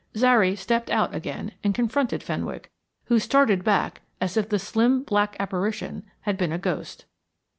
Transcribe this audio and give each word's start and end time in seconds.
Zary 0.17 0.55
stepped 0.55 0.89
out 0.89 1.13
again 1.13 1.51
and 1.63 1.75
confronted 1.75 2.23
Fenwick, 2.23 2.71
who 3.03 3.19
started 3.19 3.63
back 3.63 4.01
as 4.19 4.35
if 4.35 4.49
the 4.49 4.57
slim 4.57 5.03
black 5.03 5.35
apparition 5.39 6.01
had 6.21 6.39
been 6.39 6.51
a 6.51 6.57
ghost. 6.57 7.05